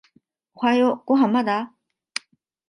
[0.55, 1.75] おはようご飯まだ？